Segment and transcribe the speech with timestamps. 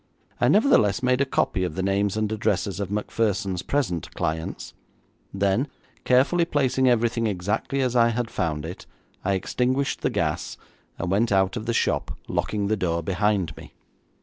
[0.39, 4.73] I nevertheless made a copy of the names and addresses of Macpherson's present clients;
[5.31, 5.67] then,
[6.05, 8.87] carefully placing everything exactly as I had found it,
[9.23, 10.57] I extinguished the gas,
[10.97, 13.73] and went out of the shop, locking the door behind me.